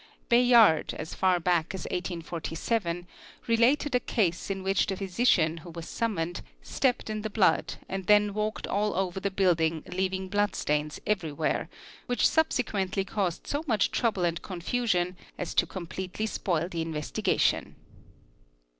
Bayard 0.29 0.95
as 0.95 1.13
far 1.13 1.39
back 1.39 1.75
as 1.75 1.81
1847 1.91 3.05
related 3.45 3.93
a 3.93 3.99
case 3.99 4.49
i 4.49 4.53
which 4.55 4.87
the 4.87 4.97
physician 4.97 5.57
who 5.57 5.69
was 5.69 5.87
summoned 5.87 6.41
stepped 6.63 7.07
in 7.07 7.21
the 7.21 7.29
blood 7.29 7.75
and 7.87 8.07
the 8.07 8.29
walked 8.31 8.65
all 8.65 8.95
over 8.95 9.19
the 9.19 9.29
building 9.29 9.83
leaving 9.85 10.27
blood 10.27 10.55
stains 10.55 10.99
everywhere, 11.05 11.69
whi 12.07 12.15
subsequently 12.15 13.05
caused 13.05 13.45
so 13.45 13.63
much 13.67 13.91
trouble 13.91 14.25
and 14.25 14.41
confusion 14.41 15.15
as 15.37 15.53
to 15.53 15.67
completely 15.67 16.25
spt 16.25 16.71
the 16.71 16.81
investigation. 16.81 17.75